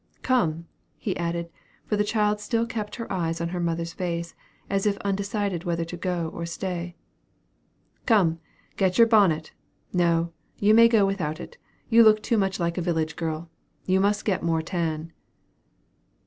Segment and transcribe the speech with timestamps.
[0.23, 0.65] Come,"
[0.97, 1.51] he added;
[1.85, 4.33] for the child still kept her eyes on her mother's face,
[4.67, 6.95] as if undecided whether to go or stay.
[8.07, 8.39] "Come,
[8.77, 9.51] get your bonnet
[9.93, 11.55] no; you may go without it.
[11.87, 13.51] You look too much like a village girl.
[13.85, 15.13] You must get more tan."